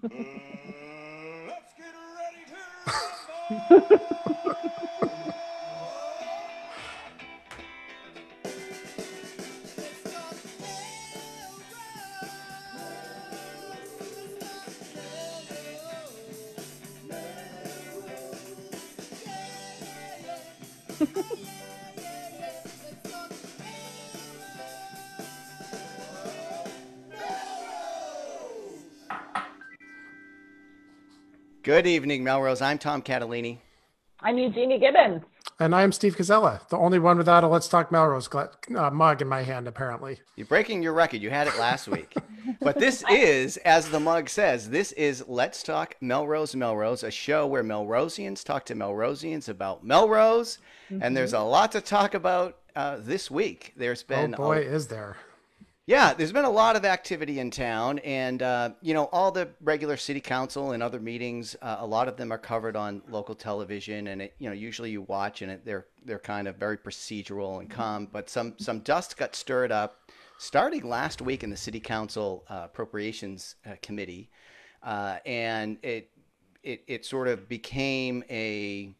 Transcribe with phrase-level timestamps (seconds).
[0.00, 1.74] let's
[31.62, 32.60] Good evening, Melrose.
[32.60, 33.58] I'm Tom Catalini.
[34.18, 35.22] I'm Eugenia Gibbons.
[35.60, 39.28] And I'm Steve Casella, the only one without a Let's Talk Melrose uh, mug in
[39.28, 40.18] my hand, apparently.
[40.34, 41.22] You're breaking your record.
[41.22, 42.16] You had it last week.
[42.60, 47.46] but this is, as the mug says, this is Let's Talk Melrose Melrose, a show
[47.46, 50.58] where Melrosians talk to Melrosians about Melrose.
[50.90, 51.04] Mm-hmm.
[51.04, 53.72] And there's a lot to talk about uh, this week.
[53.76, 54.34] There's been.
[54.34, 55.16] Oh, boy, a, is there.
[55.84, 59.48] Yeah, there's been a lot of activity in town, and uh, you know all the
[59.60, 61.56] regular city council and other meetings.
[61.60, 64.92] Uh, a lot of them are covered on local television, and it, you know usually
[64.92, 68.06] you watch and it, they're they're kind of very procedural and calm.
[68.12, 72.62] But some some dust got stirred up starting last week in the city council uh,
[72.66, 74.30] appropriations uh, committee,
[74.84, 76.10] uh, and it
[76.62, 78.94] it it sort of became a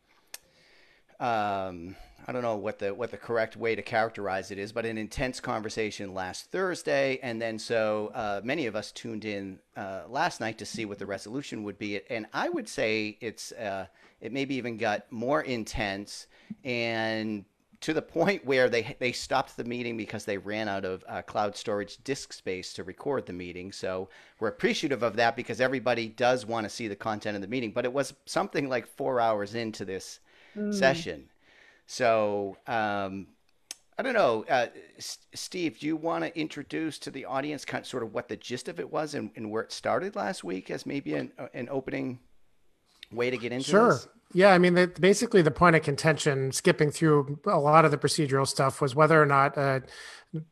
[1.20, 1.95] um,
[2.27, 4.97] I don't know what the what the correct way to characterize it is, but an
[4.97, 10.41] intense conversation last Thursday, and then so uh, many of us tuned in uh, last
[10.41, 13.87] night to see what the resolution would be, and I would say it's uh,
[14.20, 16.29] it maybe even got more intense,
[16.62, 17.45] and
[17.81, 21.23] to the point where they they stopped the meeting because they ran out of uh,
[21.23, 23.73] cloud storage disk space to record the meeting.
[23.73, 27.48] So we're appreciative of that because everybody does want to see the content of the
[27.48, 30.20] meeting, but it was something like four hours into this
[30.57, 30.73] mm.
[30.73, 31.29] session
[31.87, 33.27] so um,
[33.99, 34.67] I don't know, uh,
[34.97, 35.79] S- Steve.
[35.79, 38.69] Do you want to introduce to the audience kind of sort of what the gist
[38.69, 42.19] of it was and, and where it started last week as maybe an, an opening
[43.11, 43.93] way to get into sure.
[43.93, 44.09] This?
[44.35, 47.99] Yeah, I mean, the, basically, the point of contention, skipping through a lot of the
[47.99, 49.81] procedural stuff, was whether or not uh,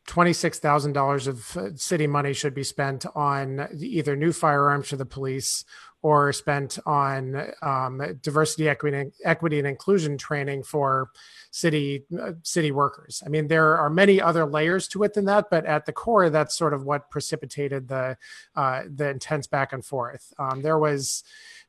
[0.05, 4.97] twenty-six thousand dollars of uh, city money should be spent on either new firearms for
[4.97, 5.65] the police
[6.03, 11.09] or spent on um, diversity, equity, equity, and inclusion training for
[11.51, 13.21] city uh, city workers.
[13.25, 16.29] I mean, there are many other layers to it than that, but at the core,
[16.29, 18.17] that's sort of what precipitated the
[18.55, 20.33] uh, the intense back and forth.
[20.39, 21.23] Um, there was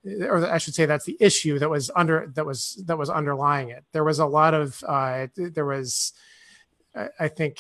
[0.05, 3.71] or I should say that's the issue that was under that was that was underlying
[3.71, 3.85] it.
[3.93, 6.13] There was a lot of uh, there was
[7.19, 7.59] I think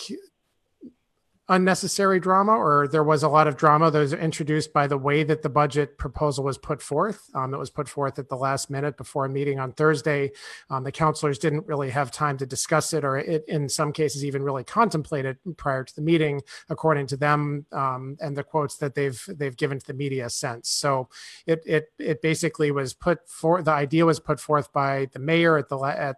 [1.53, 5.23] unnecessary drama, or there was a lot of drama that was introduced by the way
[5.23, 7.29] that the budget proposal was put forth.
[7.35, 10.33] Um, it was put forth at the last minute before a meeting on Thursday.
[10.71, 14.25] Um, the councilors didn't really have time to discuss it, or it, in some cases,
[14.25, 18.79] even really contemplate it prior to the meeting, according to them um, and the quotes
[18.79, 20.71] that they've they've given to the media since.
[20.71, 21.11] So
[21.47, 25.59] it it it basically was put for the idea was put forth by the mayor
[25.59, 26.17] at the at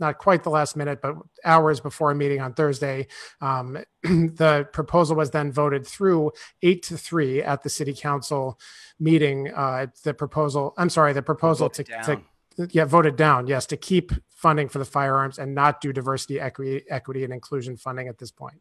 [0.00, 3.06] not quite the last minute, but hours before a meeting on Thursday.
[3.40, 8.58] Um, the proposal was then voted through eight to three at the city council
[8.98, 9.52] meeting.
[9.54, 12.22] Uh, the proposal, I'm sorry, the proposal to, to,
[12.70, 13.46] yeah, voted down.
[13.46, 17.76] Yes, to keep funding for the firearms and not do diversity, equity, equity, and inclusion
[17.76, 18.56] funding at this point.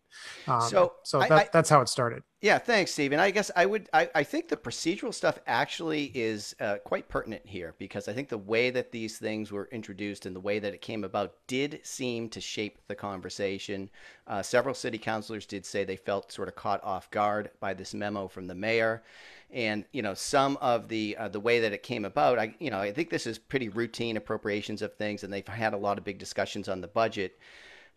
[0.46, 2.24] Um, so, so that, I, that's how it started.
[2.42, 3.20] Yeah, thanks, Stephen.
[3.20, 3.90] I guess I would.
[3.94, 8.28] I, I think the procedural stuff actually is uh, quite pertinent here because I think
[8.28, 11.80] the way that these things were introduced and the way that it came about did
[11.84, 13.90] seem to shape the conversation.
[14.28, 17.94] Uh, several city councilors did say they felt sort of caught off guard by this
[17.94, 19.04] memo from the mayor
[19.52, 22.70] and you know some of the uh, the way that it came about i you
[22.70, 25.98] know i think this is pretty routine appropriations of things and they've had a lot
[25.98, 27.38] of big discussions on the budget.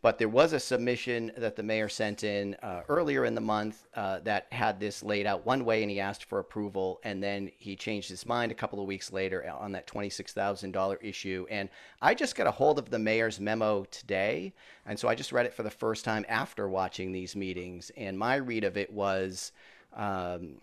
[0.01, 3.87] But there was a submission that the mayor sent in uh, earlier in the month
[3.95, 7.53] uh, that had this laid out one way and he asked for approval and then
[7.57, 11.47] he changed his mind a couple of weeks later on that $26000 issue.
[11.49, 11.69] And
[12.01, 14.53] i just got a hold of the mayor's memo today
[14.87, 17.93] and so i just read it for the first time after watching these meetings.
[17.97, 19.53] And my read of it was
[19.95, 20.57] um,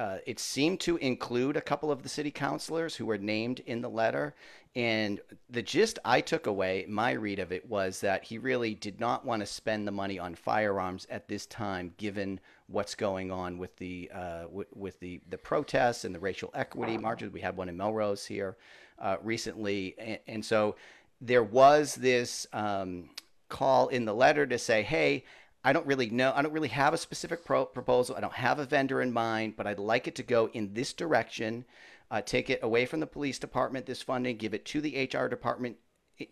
[0.00, 3.82] uh, it seemed to include a couple of the city councilors who were named in
[3.82, 4.34] the letter.
[4.74, 5.20] And
[5.50, 9.26] the gist I took away, my read of it, was that he really did not
[9.26, 13.76] want to spend the money on firearms at this time, given what's going on with
[13.76, 17.30] the uh, w- with the the protests and the racial equity marches.
[17.30, 18.56] We had one in Melrose here
[18.98, 20.76] uh, recently, and, and, so
[21.20, 23.10] there was this um,
[23.50, 25.24] call in the letter to say, "Hey,
[25.64, 26.32] I don't really know.
[26.34, 28.16] I don't really have a specific pro- proposal.
[28.16, 30.92] I don't have a vendor in mind, but I'd like it to go in this
[30.92, 31.64] direction.
[32.10, 35.28] Uh, take it away from the police department, this funding, give it to the HR
[35.28, 35.76] department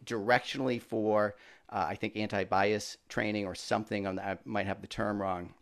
[0.04, 1.36] directionally for,
[1.70, 4.06] uh, I think, anti bias training or something.
[4.06, 5.54] I might have the term wrong.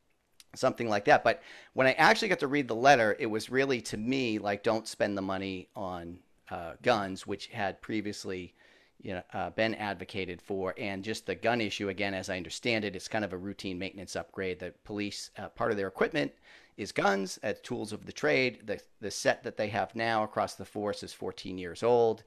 [0.54, 1.22] something like that.
[1.22, 1.42] But
[1.74, 4.88] when I actually got to read the letter, it was really to me like don't
[4.88, 6.18] spend the money on
[6.50, 8.54] uh, guns, which had previously
[9.02, 12.84] you know uh, been advocated for, and just the gun issue again, as I understand
[12.84, 14.58] it, it's kind of a routine maintenance upgrade.
[14.58, 16.32] The police uh, part of their equipment
[16.76, 18.66] is guns as tools of the trade.
[18.66, 22.24] The the set that they have now across the force is 14 years old.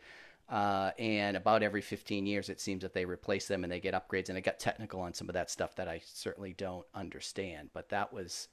[0.49, 3.93] Uh, and about every 15 years, it seems that they replace them and they get
[3.93, 4.29] upgrades.
[4.29, 7.69] And it got technical on some of that stuff that I certainly don't understand.
[7.71, 8.47] But that was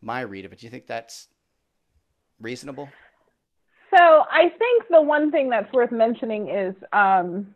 [0.00, 0.58] my read of it.
[0.58, 1.28] Do you think that's
[2.40, 2.88] reasonable?
[3.90, 7.54] So I think the one thing that's worth mentioning is um,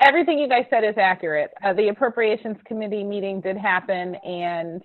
[0.00, 1.52] everything you guys said is accurate.
[1.62, 4.82] Uh, the appropriations committee meeting did happen, and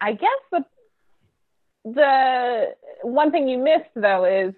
[0.00, 0.64] I guess the
[1.84, 4.54] the one thing you missed though is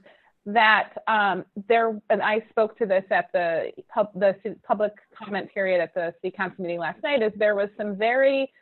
[0.46, 5.80] that um, there, and I spoke to this at the pub, the public comment period
[5.80, 8.52] at the city council meeting last night, is there was some very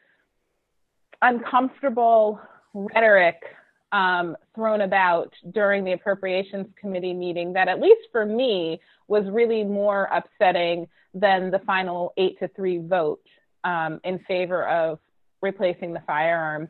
[1.21, 2.41] uncomfortable
[2.73, 3.37] rhetoric
[3.95, 9.63] um, thrown about during the appropriations committee meeting that, at least for me, was really
[9.63, 13.23] more upsetting than the final eight to three vote
[13.63, 14.99] um, in favor of
[15.41, 16.69] replacing the firearms.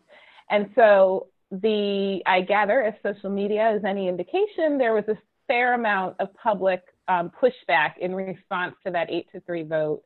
[0.50, 5.17] And so the I gather, if social media is any indication, there was a
[5.47, 10.03] fair amount of public um, pushback in response to that eight to three vote.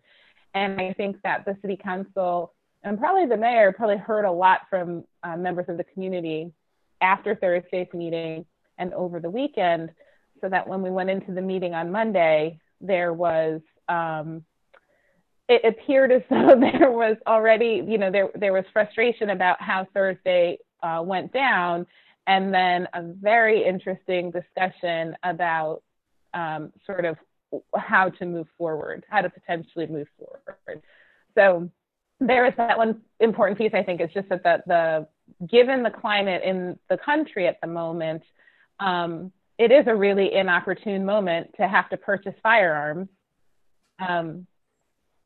[0.55, 2.53] And I think that the city council
[2.85, 6.53] and probably the mayor probably heard a lot from uh, members of the community
[7.00, 8.45] after Thursday's meeting
[8.79, 9.91] and over the weekend,
[10.41, 14.45] so that when we went into the meeting on Monday, there was um,
[15.49, 19.87] it appeared as though there was already, you know, there there was frustration about how
[19.95, 21.87] Thursday uh, went down,
[22.27, 25.83] and then a very interesting discussion about
[26.35, 27.17] um, sort of
[27.75, 30.83] how to move forward, how to potentially move forward.
[31.35, 31.71] So
[32.21, 33.73] there is that one important piece.
[33.73, 35.09] I think is just that the, the
[35.47, 38.23] given the climate in the country at the moment,
[38.81, 43.09] um, it is a really inopportune moment to have to purchase firearms.
[43.99, 44.47] Um,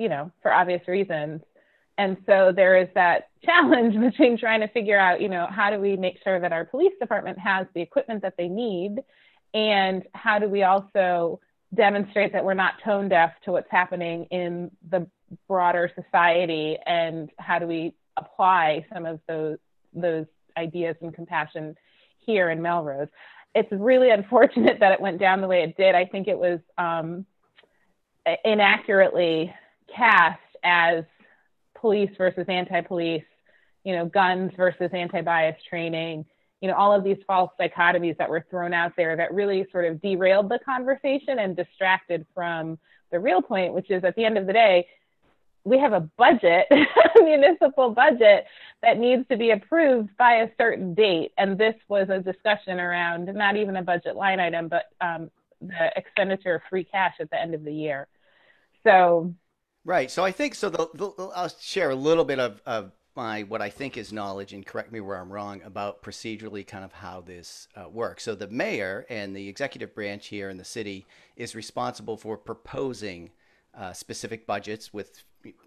[0.02, 1.42] you know, for obvious reasons.
[1.96, 5.78] And so there is that challenge between trying to figure out, you know, how do
[5.78, 8.96] we make sure that our police department has the equipment that they need?
[9.54, 11.40] And how do we also
[11.74, 15.06] demonstrate that we're not tone deaf to what's happening in the
[15.48, 16.78] broader society?
[16.84, 19.58] And how do we apply some of those,
[19.92, 21.76] those ideas and compassion
[22.18, 23.08] here in Melrose?
[23.54, 25.94] It's really unfortunate that it went down the way it did.
[25.94, 27.26] I think it was um,
[28.44, 29.54] inaccurately
[29.94, 31.04] cast as
[31.78, 33.24] police versus anti-police,
[33.84, 36.24] you know, guns versus anti-bias training,
[36.60, 39.84] you know, all of these false dichotomies that were thrown out there that really sort
[39.84, 42.78] of derailed the conversation and distracted from
[43.10, 44.86] the real point, which is at the end of the day,
[45.64, 48.46] we have a budget, a municipal budget
[48.82, 51.32] that needs to be approved by a certain date.
[51.38, 55.30] And this was a discussion around not even a budget line item, but um,
[55.60, 58.08] the expenditure of free cash at the end of the year.
[58.84, 59.32] So
[59.84, 60.10] Right.
[60.10, 60.68] So I think so.
[60.68, 64.52] The, the, I'll share a little bit of, of my what I think is knowledge,
[64.52, 68.22] and correct me where I'm wrong about procedurally kind of how this uh, works.
[68.22, 71.04] So the mayor and the executive branch here in the city
[71.36, 73.30] is responsible for proposing
[73.76, 75.24] uh, specific budgets with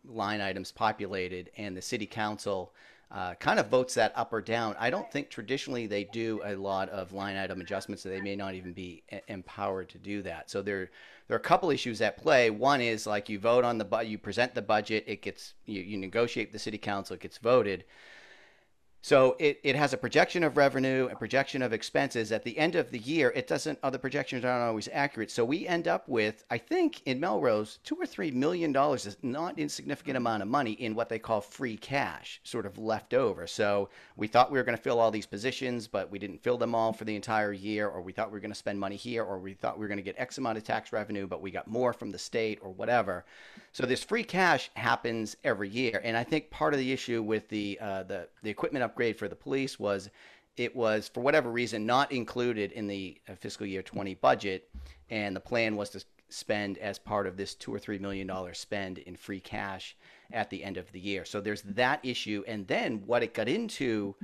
[0.07, 2.73] line items populated, and the city council
[3.11, 4.75] uh, kind of votes that up or down.
[4.79, 8.35] I don't think traditionally they do a lot of line item adjustments, so they may
[8.35, 10.49] not even be empowered to do that.
[10.49, 10.89] So there,
[11.27, 12.49] there are a couple issues at play.
[12.49, 15.97] One is like you vote on the you present the budget, it gets you, you
[15.97, 17.85] negotiate the city council, it gets voted.
[19.05, 22.31] So it, it has a projection of revenue, a projection of expenses.
[22.31, 25.29] At the end of the year, it doesn't, other projections aren't always accurate.
[25.29, 29.17] So we end up with, I think in Melrose, two or three million dollars is
[29.21, 33.45] not insignificant amount of money in what they call free cash, sort of left over.
[33.45, 36.57] So we thought we were going to fill all these positions, but we didn't fill
[36.57, 38.95] them all for the entire year, or we thought we were going to spend money
[38.95, 41.43] here, or we thought we were going to get X amount of tax revenue, but
[41.43, 43.23] we got more from the state or whatever.
[43.75, 45.99] So this free cash happens every year.
[46.01, 49.27] And I think part of the issue with the, uh, the, the equipment upgrade for
[49.27, 50.09] the police was
[50.55, 54.69] it was for whatever reason not included in the uh, fiscal year 20 budget.
[55.09, 58.53] And the plan was to spend as part of this two or three million dollar
[58.53, 59.97] spend in free cash
[60.31, 61.25] at the end of the year.
[61.25, 62.45] So there's that issue.
[62.47, 64.15] And then what it got into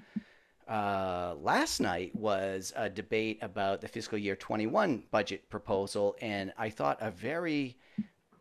[0.66, 6.16] uh, last night was a debate about the fiscal year 21 budget proposal.
[6.22, 7.76] And i thought a very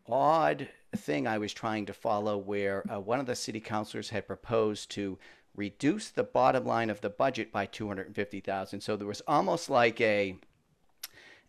[0.07, 4.27] odd thing i was trying to follow where uh, one of the city councilors had
[4.27, 5.17] proposed to
[5.55, 8.81] reduce the bottom line of the budget by 250,000.
[8.81, 10.37] So there was almost like a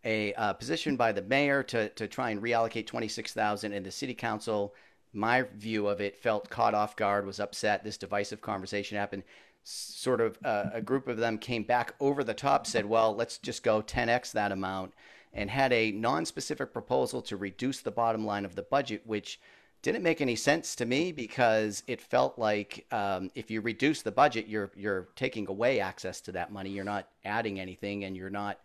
[0.04, 4.14] a uh, position by the mayor to, to try and reallocate 26,000 and the city
[4.14, 4.74] council
[5.12, 7.84] my view of it, felt caught off guard, was upset.
[7.84, 9.22] This divisive conversation happened.
[9.62, 13.38] Sort of uh, a group of them came back over the top, said, well, let's
[13.38, 14.94] just go 10x that amount,
[15.34, 19.40] and had a non specific proposal to reduce the bottom line of the budget, which
[19.82, 24.12] didn't make any sense to me because it felt like um, if you reduce the
[24.12, 26.70] budget, you're you're taking away access to that money.
[26.70, 28.60] You're not adding anything, and you're not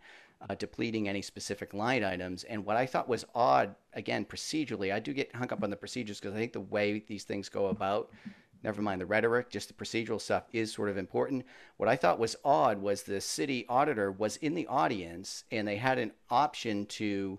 [0.48, 2.44] uh, depleting any specific line items.
[2.44, 5.76] And what I thought was odd, again, procedurally, I do get hung up on the
[5.76, 8.10] procedures because I think the way these things go about,
[8.62, 11.44] never mind the rhetoric, just the procedural stuff is sort of important.
[11.76, 15.76] What I thought was odd was the city auditor was in the audience, and they
[15.76, 17.38] had an option to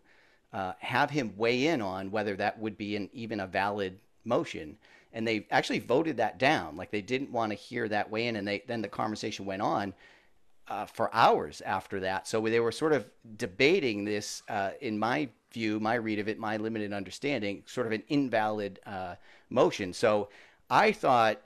[0.53, 4.77] uh, have him weigh in on whether that would be an, even a valid motion.
[5.13, 6.77] And they actually voted that down.
[6.77, 8.35] Like they didn't want to hear that weigh in.
[8.35, 9.93] And they, then the conversation went on
[10.67, 12.27] uh, for hours after that.
[12.27, 16.37] So they were sort of debating this, uh, in my view, my read of it,
[16.37, 19.15] my limited understanding, sort of an invalid uh,
[19.49, 19.93] motion.
[19.93, 20.29] So
[20.69, 21.41] I thought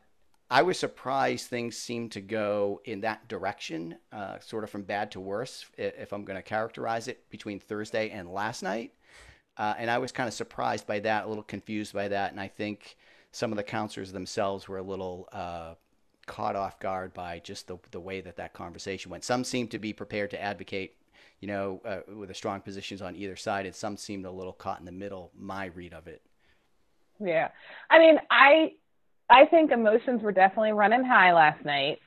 [0.50, 5.12] I was surprised things seemed to go in that direction, uh, sort of from bad
[5.12, 8.94] to worse, if I'm going to characterize it, between Thursday and last night.
[9.58, 12.32] Uh, and I was kind of surprised by that, a little confused by that.
[12.32, 12.98] And I think
[13.32, 15.76] some of the counselors themselves were a little uh,
[16.26, 19.24] caught off guard by just the, the way that that conversation went.
[19.24, 20.98] Some seemed to be prepared to advocate,
[21.40, 24.54] you know, uh, with the strong positions on either side, and some seemed a little
[24.54, 26.22] caught in the middle, my read of it.
[27.20, 27.50] Yeah.
[27.90, 28.74] I mean, I
[29.34, 32.00] I think emotions were definitely running high last night.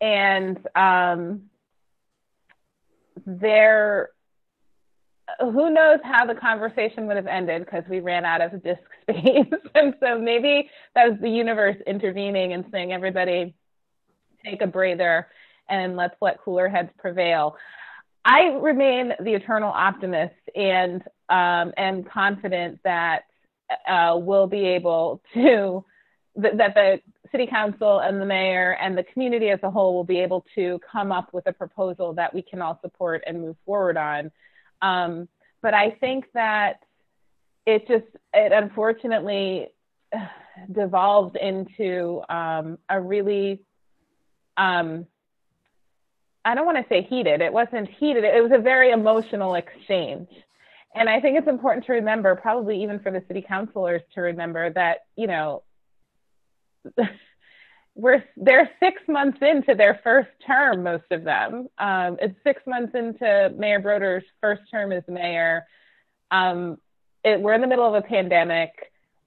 [0.00, 1.50] And um
[3.26, 4.10] there
[5.40, 9.46] who knows how the conversation would have ended because we ran out of disk space.
[9.74, 13.54] and so maybe that was the universe intervening and saying everybody
[14.44, 15.26] take a breather
[15.68, 17.56] and let's let cooler heads prevail.
[18.24, 23.22] I remain the eternal optimist and um, and confident that
[23.88, 25.84] uh, we'll be able to
[26.40, 27.00] th- that the
[27.30, 30.80] city council and the mayor and the community as a whole will be able to
[30.90, 34.30] come up with a proposal that we can all support and move forward on.
[34.82, 35.28] Um,
[35.62, 36.80] but I think that
[37.66, 39.68] it just it unfortunately
[40.72, 43.62] devolved into um, a really
[44.56, 45.06] um,
[46.44, 47.40] I don't want to say heated.
[47.40, 48.24] It wasn't heated.
[48.24, 50.28] It was a very emotional exchange.
[50.94, 54.70] And I think it's important to remember, probably even for the city councilors to remember
[54.74, 55.62] that, you know,
[57.94, 61.68] we're they're six months into their first term, most of them.
[61.78, 65.66] Um, it's six months into Mayor Brodeur's first term as mayor.
[66.30, 66.78] Um,
[67.22, 68.70] it, we're in the middle of a pandemic.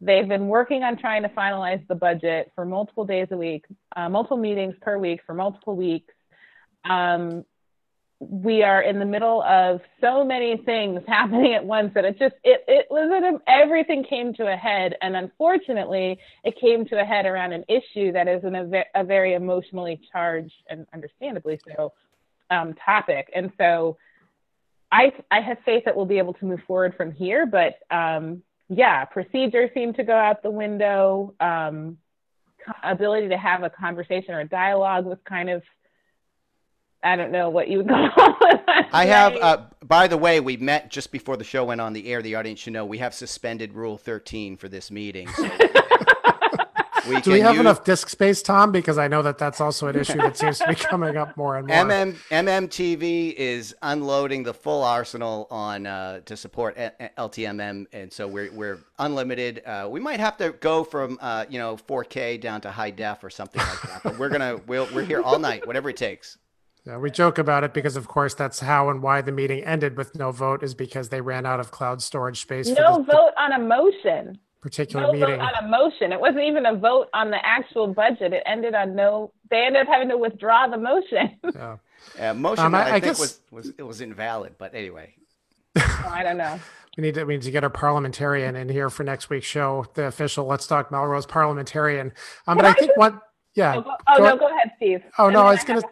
[0.02, 4.10] They've been working on trying to finalize the budget for multiple days a week, uh,
[4.10, 6.14] multiple meetings per week for multiple weeks.
[6.88, 7.46] Um,
[8.19, 12.36] we are in the middle of so many things happening at once that it just
[12.43, 14.95] it it was everything came to a head.
[15.01, 19.33] And unfortunately it came to a head around an issue that is an, a, very
[19.33, 21.93] emotionally charged and understandably so
[22.50, 23.29] um, topic.
[23.36, 23.97] And so
[24.91, 28.41] I I have faith that we'll be able to move forward from here but um,
[28.69, 31.33] yeah procedures seem to go out the window.
[31.39, 31.97] Um,
[32.83, 35.62] ability to have a conversation or a dialogue was kind of
[37.08, 38.06] I don't know what you would call
[38.42, 38.62] it.
[38.92, 42.12] I have, uh, by the way, we met just before the show went on the
[42.12, 42.22] air.
[42.22, 45.28] The audience should know we have suspended Rule 13 for this meeting.
[45.30, 45.44] So
[47.10, 48.74] we Do we have use- enough disk space, Tom?
[48.74, 51.56] Because I know that that's also an issue that seems to be coming up more
[51.56, 51.78] and more.
[51.78, 58.12] MM, MMTV is unloading the full arsenal on uh, to support A- A- LTMM, and
[58.12, 59.62] so we're we're unlimited.
[59.66, 63.24] Uh, we might have to go from uh, you know 4K down to high def
[63.24, 66.38] or something like that, but we're gonna we'll, we're here all night, whatever it takes.
[66.88, 69.98] Yeah, we joke about it because, of course, that's how and why the meeting ended
[69.98, 73.32] with no vote is because they ran out of cloud storage space no this vote
[73.38, 74.39] on a motion.
[74.62, 75.36] particular No meeting.
[75.38, 76.13] vote on a motion.
[76.13, 78.32] It wasn't even a vote on the actual budget.
[78.32, 79.34] It ended on no.
[79.51, 81.38] They ended up having to withdraw the motion.
[81.53, 81.77] Yeah.
[82.17, 85.15] Uh, motion Um, I- I, I think guess- was, was it was invalid, but anyway.
[85.77, 86.58] Oh, I don't know.
[86.98, 89.86] We need to we need to get our parliamentarian in here for next week's show,
[89.94, 92.12] the official Let's Talk Melrose parliamentarian.
[92.48, 93.22] Um, but I think one,
[93.53, 93.75] yeah.
[93.75, 94.39] Oh, go, oh go no, ahead.
[94.39, 95.03] go ahead, Steve.
[95.20, 95.84] Oh And no, I was gonna a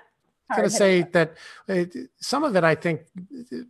[0.53, 1.35] going to say that
[1.67, 1.85] uh,
[2.17, 3.01] some of it, I think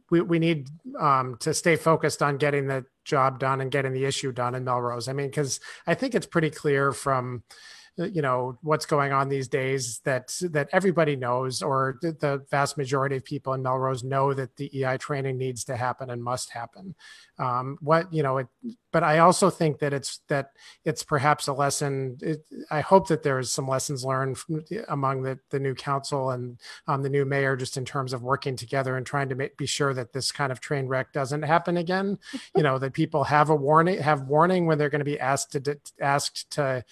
[0.10, 4.05] we, we need um, to stay focused on getting the job done and getting the
[4.05, 5.08] issue done in Melrose.
[5.08, 7.44] I mean, because I think it's pretty clear from
[7.98, 12.78] you know what's going on these days that that everybody knows or the, the vast
[12.78, 16.50] majority of people in melrose know that the ei training needs to happen and must
[16.50, 16.96] happen.
[17.38, 18.48] Um, what you know it,
[18.92, 20.52] but i also think that it's that
[20.84, 25.38] it's perhaps a lesson it, i hope that there's some lessons learned from, among the,
[25.50, 29.06] the new council and um, the new mayor just in terms of working together and
[29.06, 32.18] trying to make, be sure that this kind of train wreck doesn't happen again.
[32.56, 35.52] You know that people have a warning have warning when they're going to be asked
[35.52, 36.86] to asked to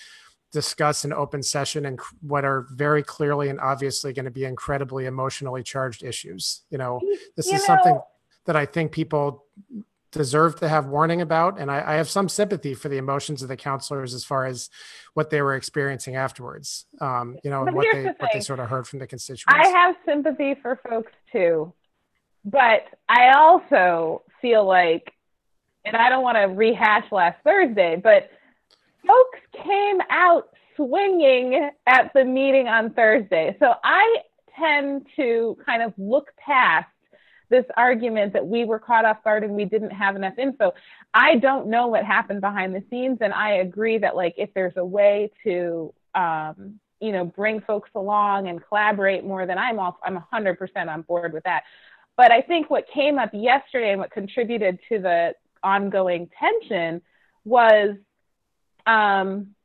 [0.54, 5.06] discuss an open session and what are very clearly and obviously going to be incredibly
[5.06, 6.62] emotionally charged issues.
[6.70, 7.02] You know,
[7.36, 8.00] this You is know- something
[8.46, 9.46] that I think people
[10.12, 11.60] deserve to have warning about.
[11.60, 14.70] And I, I have some sympathy for the emotions of the counselors as far as
[15.16, 16.86] what they were experiencing afterwards.
[17.02, 19.46] Um, you know, and what they the what they sort of heard from the constituents.
[19.48, 21.74] I have sympathy for folks too,
[22.46, 25.12] but I also feel like,
[25.84, 28.30] and I don't want to rehash last Thursday, but
[29.06, 33.56] folks came out swinging at the meeting on Thursday.
[33.60, 34.18] So I
[34.58, 36.88] tend to kind of look past
[37.50, 40.74] this argument that we were caught off guard and we didn't have enough info.
[41.14, 44.74] I don't know what happened behind the scenes, and I agree that like if there's
[44.78, 49.96] a way to um, you know bring folks along and collaborate more, then I'm off.
[50.04, 50.58] I'm 100%
[50.88, 51.64] on board with that.
[52.18, 55.34] But I think what came up yesterday and what contributed to the
[55.64, 57.02] ongoing tension
[57.46, 57.96] was
[58.86, 59.56] um,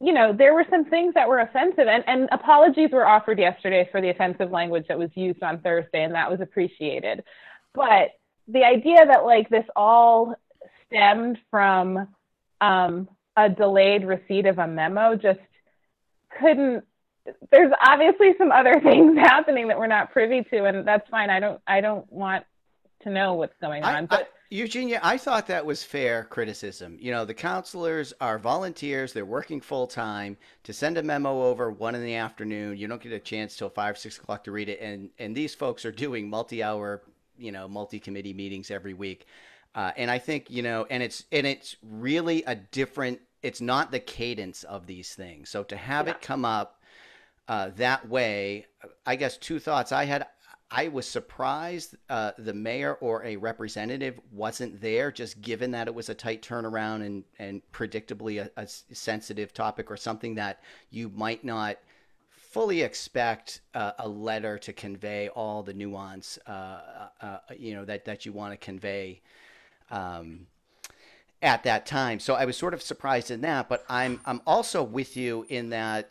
[0.00, 3.86] you know, there were some things that were offensive, and, and apologies were offered yesterday
[3.92, 7.22] for the offensive language that was used on Thursday, and that was appreciated.
[7.74, 8.12] But
[8.48, 10.34] the idea that like this all
[10.86, 12.08] stemmed from
[12.62, 15.40] um, a delayed receipt of a memo just
[16.40, 16.84] couldn't.
[17.50, 21.28] There's obviously some other things happening that we're not privy to, and that's fine.
[21.28, 21.60] I don't.
[21.66, 22.46] I don't want
[23.02, 24.28] to know what's going on, I, but.
[24.52, 26.98] Eugenia, I thought that was fair criticism.
[27.00, 30.36] You know, the counselors are volunteers; they're working full time.
[30.64, 33.70] To send a memo over one in the afternoon, you don't get a chance till
[33.70, 34.80] five, six o'clock to read it.
[34.80, 37.02] And and these folks are doing multi-hour,
[37.38, 39.26] you know, multi-committee meetings every week.
[39.76, 43.20] Uh, and I think you know, and it's and it's really a different.
[43.44, 45.48] It's not the cadence of these things.
[45.48, 46.82] So to have it come up
[47.46, 48.66] uh, that way,
[49.06, 50.26] I guess two thoughts I had.
[50.70, 55.94] I was surprised uh, the mayor or a representative wasn't there, just given that it
[55.94, 61.08] was a tight turnaround and and predictably a, a sensitive topic or something that you
[61.08, 61.78] might not
[62.30, 68.04] fully expect uh, a letter to convey all the nuance, uh, uh, you know, that
[68.04, 69.20] that you want to convey.
[69.90, 70.46] Um,
[71.42, 74.82] at that time, so I was sort of surprised in that, but I'm I'm also
[74.82, 76.10] with you in that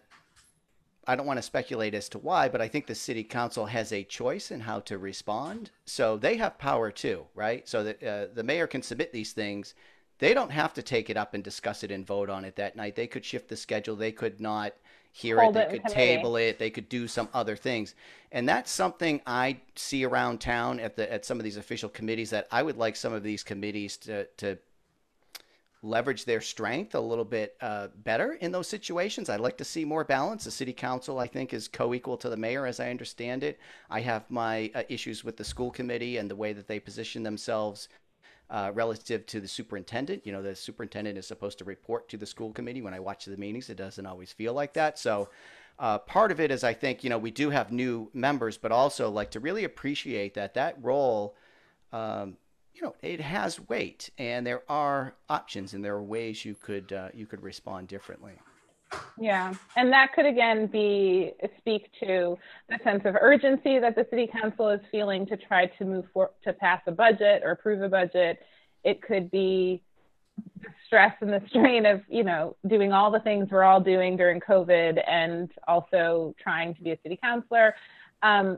[1.09, 3.91] I don't want to speculate as to why, but I think the city council has
[3.91, 5.71] a choice in how to respond.
[5.85, 7.67] So they have power too, right?
[7.67, 9.73] So that uh, the mayor can submit these things.
[10.19, 12.75] They don't have to take it up and discuss it and vote on it that
[12.75, 12.95] night.
[12.95, 13.95] They could shift the schedule.
[13.95, 14.75] They could not
[15.11, 15.61] hear Hold it.
[15.61, 16.59] it They in could table it.
[16.59, 17.95] They could do some other things.
[18.31, 22.29] And that's something I see around town at the at some of these official committees
[22.29, 24.59] that I would like some of these committees to to
[25.81, 29.29] leverage their strength a little bit uh, better in those situations.
[29.29, 30.43] I'd like to see more balance.
[30.43, 33.59] The city council, I think, is co-equal to the mayor, as I understand it.
[33.89, 37.23] I have my uh, issues with the school committee and the way that they position
[37.23, 37.87] themselves
[38.49, 40.25] uh, relative to the superintendent.
[40.25, 42.81] You know, the superintendent is supposed to report to the school committee.
[42.81, 44.99] When I watch the meetings, it doesn't always feel like that.
[44.99, 45.29] So.
[45.81, 48.73] Uh, part of it is I think you know we do have new members, but
[48.73, 51.37] also like to really appreciate that that role
[51.93, 52.35] um,
[52.73, 56.91] you know it has weight and there are options and there are ways you could
[56.93, 58.33] uh, you could respond differently
[59.19, 62.37] Yeah, and that could again be speak to
[62.69, 66.31] the sense of urgency that the city council is feeling to try to move for
[66.43, 68.39] to pass a budget or approve a budget.
[68.83, 69.83] It could be
[70.61, 74.17] the stress and the strain of you know doing all the things we're all doing
[74.17, 77.75] during COVID and also trying to be a city councilor.
[78.21, 78.57] Um,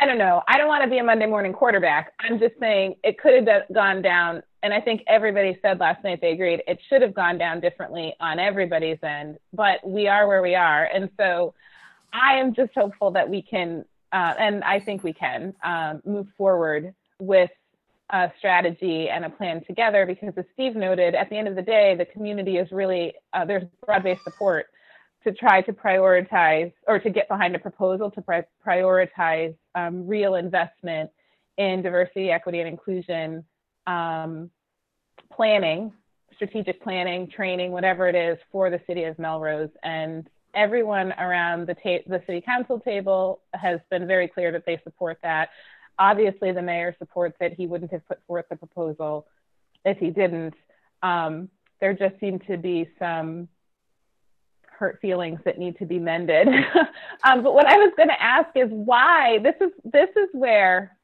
[0.00, 0.42] I don't know.
[0.48, 2.12] I don't want to be a Monday morning quarterback.
[2.20, 4.42] I'm just saying it could have gone down.
[4.62, 8.14] And I think everybody said last night they agreed it should have gone down differently
[8.20, 9.38] on everybody's end.
[9.52, 10.84] But we are where we are.
[10.86, 11.54] And so
[12.12, 16.26] I am just hopeful that we can, uh, and I think we can, um, move
[16.36, 17.50] forward with
[18.10, 21.62] a strategy and a plan together because, as Steve noted, at the end of the
[21.62, 24.66] day, the community is really, uh, there's broad based support
[25.24, 30.34] to try to prioritize or to get behind a proposal to pri- prioritize um, real
[30.34, 31.10] investment
[31.56, 33.44] in diversity, equity, and inclusion
[33.86, 34.50] um,
[35.32, 35.92] planning,
[36.34, 39.70] strategic planning, training, whatever it is for the city of Melrose.
[39.82, 44.80] And everyone around the, ta- the city council table has been very clear that they
[44.84, 45.50] support that.
[45.98, 47.54] Obviously, the mayor supports it.
[47.56, 49.26] He wouldn't have put forth the proposal
[49.84, 50.54] if he didn't.
[51.02, 51.48] Um,
[51.80, 53.48] there just seemed to be some
[54.78, 56.48] hurt feelings that need to be mended.
[57.24, 60.96] um, but what I was going to ask is why this is this is where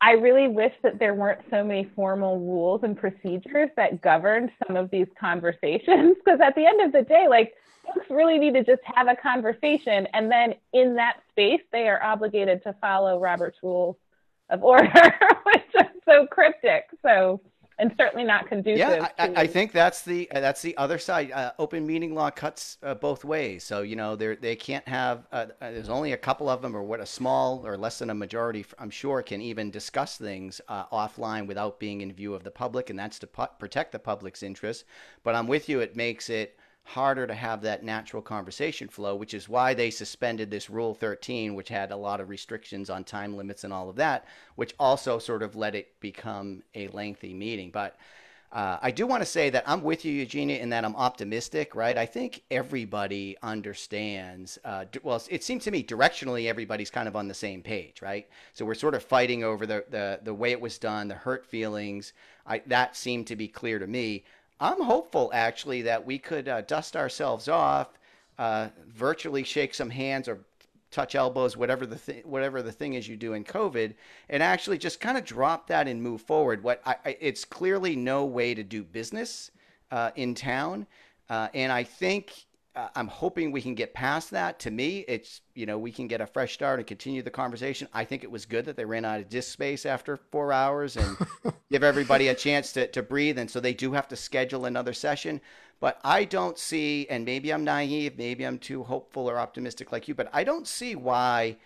[0.00, 4.76] I really wish that there weren't so many formal rules and procedures that governed some
[4.76, 6.16] of these conversations.
[6.24, 7.54] Because at the end of the day, like
[7.86, 12.02] folks really need to just have a conversation, and then in that space, they are
[12.02, 13.96] obligated to follow Robert's rules
[14.50, 14.90] of order,
[15.44, 16.84] which is so cryptic.
[17.02, 17.40] So
[17.78, 18.78] and certainly not conducive.
[18.78, 21.30] Yeah, I, to- I think that's the uh, that's the other side.
[21.32, 23.64] Uh, open meeting law cuts uh, both ways.
[23.64, 25.26] So you know they they can't have.
[25.30, 28.10] Uh, uh, there's only a couple of them, or what a small or less than
[28.10, 28.64] a majority.
[28.78, 32.90] I'm sure can even discuss things uh, offline without being in view of the public,
[32.90, 34.84] and that's to protect the public's interest.
[35.22, 35.80] But I'm with you.
[35.80, 40.50] It makes it harder to have that natural conversation flow, which is why they suspended
[40.50, 43.96] this Rule 13, which had a lot of restrictions on time limits and all of
[43.96, 47.70] that, which also sort of let it become a lengthy meeting.
[47.70, 47.96] But
[48.52, 51.74] uh, I do want to say that I'm with you, Eugenia, in that I'm optimistic,
[51.74, 51.98] right?
[51.98, 54.56] I think everybody understands.
[54.64, 58.28] Uh, well, it seems to me directionally everybody's kind of on the same page, right?
[58.52, 61.44] So we're sort of fighting over the the, the way it was done, the hurt
[61.44, 62.12] feelings.
[62.46, 64.24] I, that seemed to be clear to me.
[64.60, 67.98] I'm hopeful actually that we could uh, dust ourselves off,
[68.38, 70.40] uh, virtually shake some hands or
[70.90, 73.94] touch elbows, whatever the th- whatever the thing is you do in COVID,
[74.30, 76.62] and actually just kind of drop that and move forward.
[76.62, 79.50] What I, I, it's clearly no way to do business
[79.90, 80.86] uh, in town,
[81.28, 82.45] uh, and I think
[82.76, 84.58] uh, I'm hoping we can get past that.
[84.60, 87.88] To me, it's you know we can get a fresh start and continue the conversation.
[87.94, 90.96] I think it was good that they ran out of disk space after four hours
[90.96, 91.16] and
[91.70, 94.92] give everybody a chance to, to breathe, and so they do have to schedule another
[94.92, 95.40] session.
[95.80, 100.08] But I don't see, and maybe I'm naive, maybe I'm too hopeful or optimistic like
[100.08, 101.56] you, but I don't see why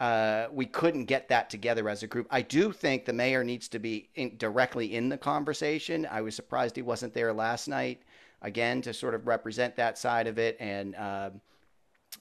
[0.00, 2.26] uh, we couldn't get that together as a group.
[2.30, 6.08] I do think the mayor needs to be in, directly in the conversation.
[6.10, 8.02] I was surprised he wasn't there last night,
[8.42, 10.56] again, to sort of represent that side of it.
[10.60, 11.30] And uh,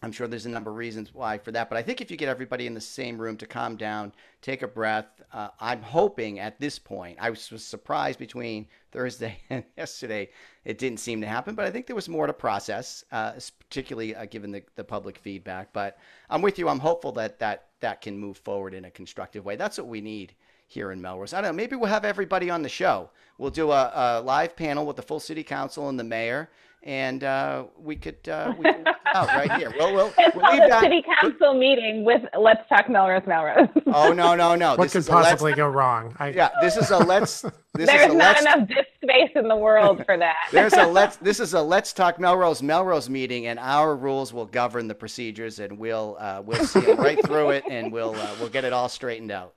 [0.01, 1.69] I'm sure there's a number of reasons why for that.
[1.69, 4.61] But I think if you get everybody in the same room to calm down, take
[4.61, 9.63] a breath, uh, I'm hoping at this point, I was, was surprised between Thursday and
[9.77, 10.29] yesterday,
[10.63, 11.55] it didn't seem to happen.
[11.55, 15.17] But I think there was more to process, uh, particularly uh, given the, the public
[15.17, 15.73] feedback.
[15.73, 15.97] But
[16.29, 16.69] I'm with you.
[16.69, 19.55] I'm hopeful that that that can move forward in a constructive way.
[19.55, 20.33] That's what we need
[20.71, 21.33] here in Melrose.
[21.33, 21.57] I don't know.
[21.57, 23.09] Maybe we'll have everybody on the show.
[23.37, 26.49] We'll do a, a live panel with the full city council and the mayor,
[26.83, 29.73] and uh, we could uh, we can work it out right here.
[29.77, 30.81] We'll we'll, it's we'll called leave a that.
[30.83, 33.67] city council meeting with Let's Talk Melrose Melrose.
[33.87, 34.75] Oh no no no!
[34.75, 36.15] What this could is possibly go wrong?
[36.19, 37.41] I, Yeah, this is a let's.
[37.73, 38.41] This There's is a not let's.
[38.41, 40.35] enough disk space in the world for that.
[40.51, 41.17] There's a let's.
[41.17, 45.59] This is a let's talk Melrose Melrose meeting, and our rules will govern the procedures,
[45.59, 48.87] and we'll uh, we'll see right through it, and we'll uh, we'll get it all
[48.89, 49.53] straightened out.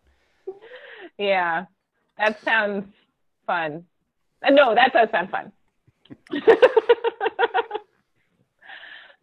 [1.18, 1.66] Yeah,
[2.18, 2.86] that sounds
[3.46, 3.84] fun.
[4.44, 5.52] Uh, no, that does sound fun.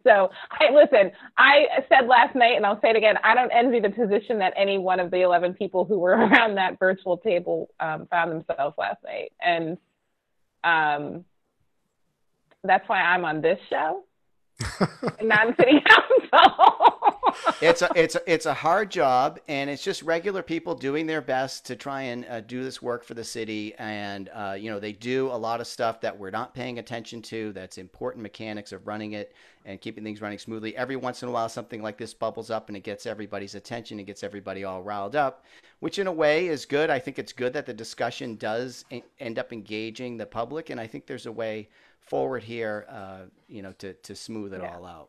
[0.04, 1.12] so I listen.
[1.36, 3.16] I said last night, and I'll say it again.
[3.22, 6.56] I don't envy the position that any one of the eleven people who were around
[6.56, 9.78] that virtual table um, found themselves last night, and
[10.64, 11.24] um,
[12.64, 14.04] that's why I'm on this show,
[15.18, 17.01] and not in city council.
[17.60, 21.20] It's a it's a, it's a hard job, and it's just regular people doing their
[21.20, 23.74] best to try and uh, do this work for the city.
[23.78, 27.22] And uh, you know, they do a lot of stuff that we're not paying attention
[27.22, 27.52] to.
[27.52, 30.76] That's important mechanics of running it and keeping things running smoothly.
[30.76, 34.00] Every once in a while, something like this bubbles up, and it gets everybody's attention.
[34.00, 35.44] It gets everybody all riled up,
[35.80, 36.90] which in a way is good.
[36.90, 40.80] I think it's good that the discussion does en- end up engaging the public, and
[40.80, 41.68] I think there's a way
[42.00, 44.74] forward here, uh, you know, to to smooth it Yeah.
[44.74, 45.08] all out.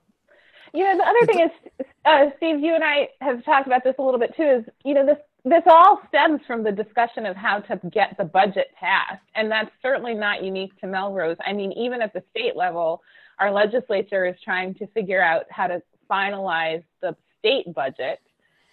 [0.74, 3.96] You know, the other thing is, uh, Steve, you and I have talked about this
[4.00, 4.44] a little bit too.
[4.44, 8.24] Is you know this this all stems from the discussion of how to get the
[8.24, 11.38] budget passed, and that's certainly not unique to Melrose.
[11.46, 13.04] I mean, even at the state level,
[13.40, 18.20] our legislature is trying to figure out how to finalize the state budget,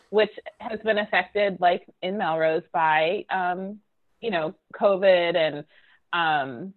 [0.09, 3.79] which has been affected, like in Melrose, by um,
[4.23, 5.65] you know COVID and
[6.15, 6.73] um,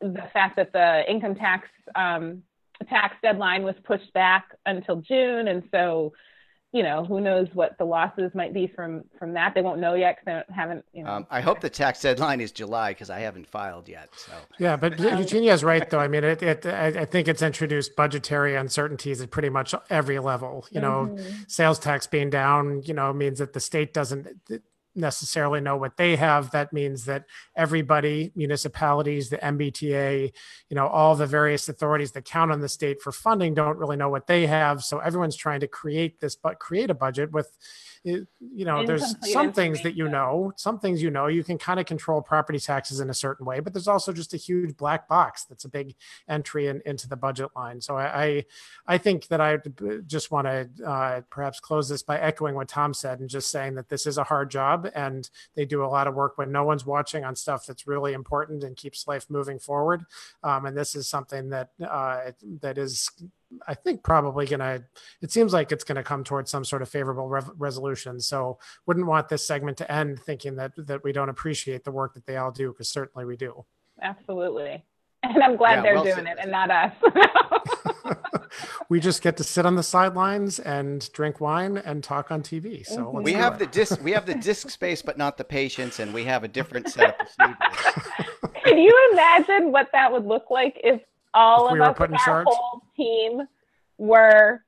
[0.00, 2.44] the fact that the income tax um,
[2.88, 6.12] tax deadline was pushed back until June, and so
[6.72, 9.54] you know who knows what the losses might be from from that.
[9.54, 10.84] They won't know yet because they haven't.
[10.92, 14.08] You know, Um, I hope the tax deadline is July because I haven't filed yet.
[14.16, 16.00] So Yeah, but Eugenia's right, though.
[16.00, 20.18] I mean, it, it I, I think it's introduced budgetary uncertainties at pretty much every
[20.18, 20.66] level.
[20.72, 21.50] You know, Mhm.
[21.50, 24.26] sales tax being down, you know, means that the state doesn't
[24.94, 26.50] necessarily know what they have.
[26.52, 27.24] That means that
[27.56, 30.32] everybody, municipalities, the MBTA,
[30.68, 33.96] you know, all the various authorities that count on the state for funding don't really
[33.96, 34.82] know what they have.
[34.84, 37.56] So everyone's trying to create this, but create a budget with,
[38.04, 38.26] you
[38.64, 41.86] know, there's some things that you know, some things you know, you can kind of
[41.86, 45.44] control property taxes in a certain way, but there's also just a huge black box
[45.44, 45.94] that's a big
[46.28, 47.80] entry in, into the budget line.
[47.80, 48.44] So I, I,
[48.86, 49.58] I think that I
[50.06, 53.74] just want to uh, perhaps close this by echoing what Tom said and just saying
[53.76, 56.64] that this is a hard job and they do a lot of work when no
[56.64, 60.04] one's watching on stuff that's really important and keeps life moving forward.
[60.42, 63.10] Um, and this is something that uh, that is,
[63.66, 64.84] I think, probably going to.
[65.22, 68.20] It seems like it's going to come towards some sort of favorable rev- resolution.
[68.20, 72.14] So wouldn't want this segment to end thinking that that we don't appreciate the work
[72.14, 73.64] that they all do because certainly we do.
[74.02, 74.84] Absolutely.
[75.22, 76.26] And I'm glad Yeah, they're well doing said.
[76.26, 76.92] it and not us.
[78.88, 82.84] we just get to sit on the sidelines and drink wine and talk on TV.
[82.84, 83.22] So mm-hmm.
[83.22, 83.58] We have it.
[83.60, 84.02] the disc.
[84.02, 87.10] We have the disk space, but not the patience, and we have a different set
[87.10, 88.30] of procedures.
[88.64, 91.00] Can you imagine what that would look like if
[91.34, 92.46] all If we of were us, put our charge?
[92.48, 93.42] whole team,
[93.98, 94.62] were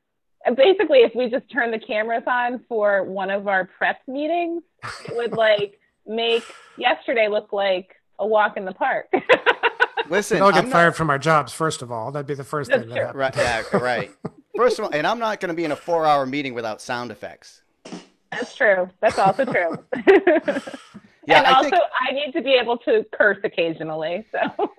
[0.57, 4.63] basically if we just turned the cameras on for one of our prep meetings,
[5.07, 6.45] it would like make
[6.77, 9.07] yesterday look like a walk in the park.
[10.09, 12.13] Listen, They'll get I'm not- fired from our jobs first of all.
[12.13, 13.21] That'd be the first That's thing that true.
[13.23, 13.37] happens.
[13.37, 14.11] Right, yeah, right.
[14.57, 17.11] First of all, and I'm not going to be in a four-hour meeting without sound
[17.11, 17.61] effects.
[18.33, 18.89] That's true.
[19.03, 19.77] That's also true.
[21.29, 24.25] Yeah, and I also, think- I need to be able to curse occasionally.
[24.31, 24.71] So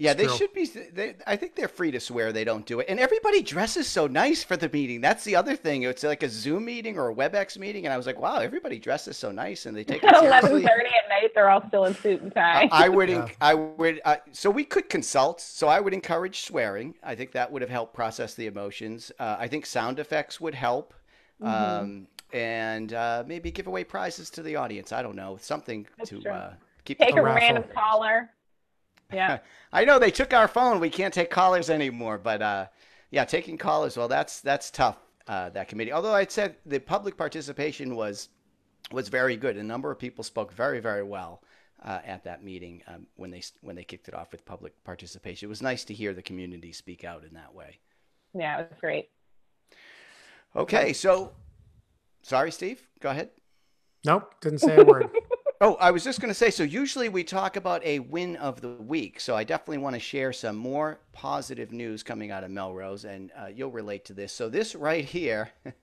[0.00, 0.36] Yeah, they true.
[0.36, 0.64] should be.
[0.66, 4.06] They, I think they're free to swear they don't do it, and everybody dresses so
[4.06, 5.02] nice for the meeting.
[5.02, 5.82] That's the other thing.
[5.82, 8.78] It's like a Zoom meeting or a WebEx meeting, and I was like, wow, everybody
[8.78, 10.62] dresses so nice, and they take it at eleven seriously.
[10.68, 12.68] thirty at night, they're all still in suit and tie.
[12.72, 13.28] I would, Yeah.
[13.42, 14.00] I would.
[14.04, 15.38] Uh, so we could consult.
[15.42, 16.94] So I would encourage swearing.
[17.02, 19.12] I think that would have helped process the emotions.
[19.18, 20.94] Uh, I think sound effects would help,
[21.42, 21.80] Mm-hmm.
[21.82, 24.92] um, and uh, maybe give away prizes to the audience.
[24.92, 26.52] I don't know, something That's to uh,
[26.86, 26.98] keep.
[26.98, 27.40] Take the a raffle.
[27.40, 28.30] random caller.
[29.12, 29.38] Yeah.
[29.72, 30.80] I know they took our phone.
[30.80, 32.18] We can't take callers anymore.
[32.18, 32.66] But uh,
[33.10, 33.96] yeah, taking callers.
[33.96, 34.96] Well, that's that's tough.
[35.26, 35.92] Uh, that committee.
[35.92, 38.28] Although I'd said the public participation was
[38.90, 39.56] was very good.
[39.56, 41.42] A number of people spoke very very well
[41.84, 45.46] uh, at that meeting um, when they when they kicked it off with public participation.
[45.46, 47.78] It was nice to hear the community speak out in that way.
[48.34, 49.08] Yeah, it was great.
[50.54, 51.32] Okay, so
[52.22, 52.86] sorry, Steve.
[53.00, 53.30] Go ahead.
[54.04, 55.10] Nope, didn't say a word.
[55.62, 58.62] Oh, I was just going to say so usually we talk about a win of
[58.62, 59.20] the week.
[59.20, 63.30] So I definitely want to share some more positive news coming out of Melrose, and
[63.38, 64.32] uh, you'll relate to this.
[64.32, 65.50] So, this right here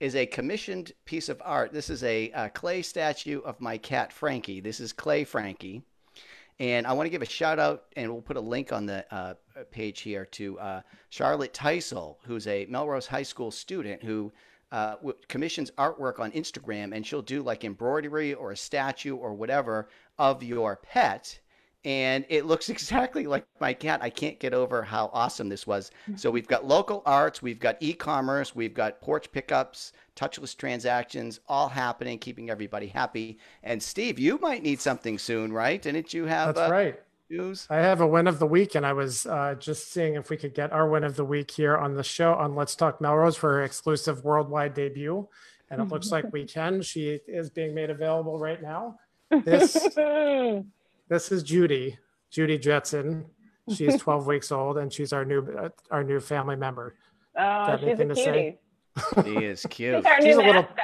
[0.00, 1.72] is a commissioned piece of art.
[1.72, 4.58] This is a, uh clay statue of my cat, Frankie.
[4.58, 5.84] This is Clay Frankie.
[6.58, 9.06] And I want to give a shout out, and we'll put a link on the
[9.14, 9.34] uh,
[9.70, 10.80] page here to uh,
[11.10, 14.32] Charlotte Teisel, who's a Melrose High School student who
[14.72, 14.96] uh,
[15.28, 20.42] commissions artwork on Instagram, and she'll do like embroidery or a statue or whatever of
[20.42, 21.38] your pet.
[21.84, 24.00] And it looks exactly like my cat.
[24.02, 25.90] I can't get over how awesome this was.
[26.16, 31.68] So we've got local arts, we've got e-commerce, we've got porch pickups, touchless transactions, all
[31.68, 33.38] happening, keeping everybody happy.
[33.62, 35.82] And Steve, you might need something soon, right?
[35.82, 37.00] Didn't you have That's uh, right.
[37.32, 37.66] News?
[37.70, 40.36] I have a win of the week, and I was uh, just seeing if we
[40.36, 43.36] could get our win of the week here on the show on Let's Talk Melrose
[43.36, 45.26] for her exclusive worldwide debut.
[45.70, 46.82] And it looks like we can.
[46.82, 48.96] She is being made available right now.
[49.44, 49.72] This
[51.08, 51.98] this is Judy,
[52.30, 53.24] Judy Jetson.
[53.74, 56.94] She's 12 weeks old, and she's our new uh, our new family member.
[57.38, 58.58] Oh, she's a anything to say?
[59.14, 59.30] cutie.
[59.40, 60.04] He is cute.
[60.04, 60.76] She's She's a little- mascot.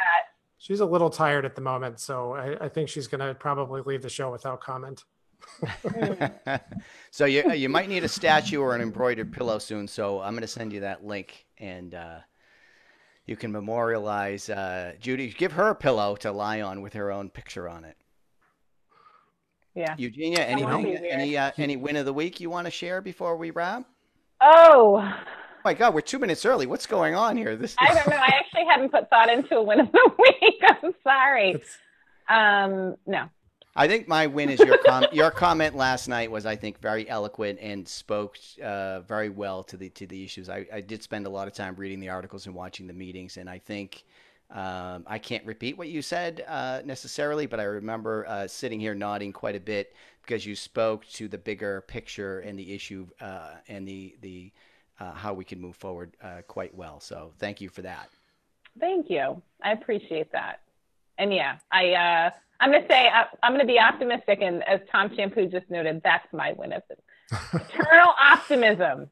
[0.61, 3.81] She's a little tired at the moment, so I, I think she's going to probably
[3.83, 5.05] leave the show without comment.
[7.11, 9.89] so you you might need a statue or an embroidered pillow soon.
[9.89, 12.19] So I'm going to send you that link, and uh,
[13.27, 15.31] you can memorialize uh, Judy.
[15.31, 17.97] Give her a pillow to lie on with her own picture on it.
[19.75, 19.95] Yeah.
[19.97, 23.37] Eugenia, won't anything, any uh, any win of the week you want to share before
[23.37, 23.85] we wrap?
[24.41, 25.03] Oh,
[25.59, 26.67] Oh my God, we're two minutes early.
[26.67, 27.57] What's going on here?
[27.57, 27.77] This is...
[27.81, 28.17] I don't know.
[28.17, 30.63] I actually hadn't put thought into a win of the week.
[30.63, 31.61] I'm sorry.
[32.29, 33.29] Um, no.
[33.79, 37.09] I think my win is your com- your comment last night was I think very
[37.09, 40.51] eloquent and spoke uh, very well to the to the issues.
[40.51, 43.37] I, I did spend a lot of time reading the articles and watching the meetings,
[43.37, 44.03] and I think
[44.51, 48.97] um, I can't repeat what you said uh, necessarily, but I remember uh, sitting here
[48.97, 53.55] nodding quite a bit because you spoke to the bigger picture and the issue uh,
[53.69, 54.51] and the the
[54.99, 56.99] uh, how we can move forward uh, quite well.
[56.99, 58.11] So thank you for that.
[58.81, 59.41] Thank you.
[59.63, 60.63] I appreciate that.
[61.17, 65.15] And yeah, I uh, I'm gonna say I, I'm gonna be optimistic, and as Tom
[65.15, 66.97] Shampoo just noted, that's my win of the
[67.55, 69.11] eternal optimism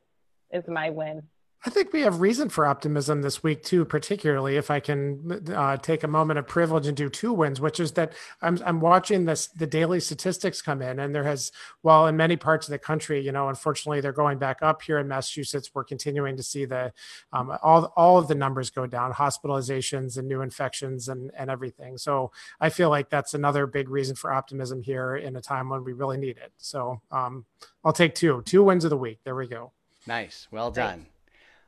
[0.52, 1.22] is my win.
[1.64, 5.76] I think we have reason for optimism this week too, particularly if I can uh,
[5.78, 9.24] take a moment of privilege and do two wins, which is that I'm I'm watching
[9.24, 11.50] this the daily statistics come in, and there has
[11.82, 14.98] well in many parts of the country, you know, unfortunately they're going back up here
[14.98, 15.70] in Massachusetts.
[15.74, 16.92] We're continuing to see the
[17.32, 21.98] um, all all of the numbers go down, hospitalizations and new infections and and everything.
[21.98, 25.82] So I feel like that's another big reason for optimism here in a time when
[25.84, 26.52] we really need it.
[26.58, 27.44] So um,
[27.84, 29.20] I'll take two two wins of the week.
[29.24, 29.72] There we go.
[30.06, 30.46] Nice.
[30.52, 31.06] Well done.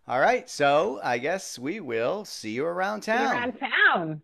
[0.08, 0.48] All right.
[0.48, 3.36] So I guess we will see you around town.
[3.36, 4.22] around town.